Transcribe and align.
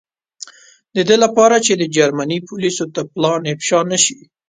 د 0.95 0.97
دې 1.07 1.15
له 1.23 1.27
پاره 1.35 1.57
چې 1.65 1.73
د 1.77 1.83
جرمني 1.95 2.39
پولیسو 2.47 2.85
ته 2.93 3.01
پلان 3.13 3.41
افشا 3.53 3.79
نه 3.91 3.97
شي. 4.03 4.17